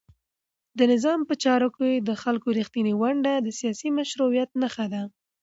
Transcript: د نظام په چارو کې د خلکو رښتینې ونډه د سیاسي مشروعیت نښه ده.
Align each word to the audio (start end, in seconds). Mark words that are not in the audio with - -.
د 0.77 0.79
نظام 0.91 1.19
په 1.29 1.33
چارو 1.43 1.69
کې 1.77 1.89
د 2.07 2.09
خلکو 2.23 2.47
رښتینې 2.59 2.93
ونډه 3.01 3.33
د 3.41 3.47
سیاسي 3.59 3.89
مشروعیت 3.99 4.49
نښه 4.61 4.85
ده. 4.93 5.03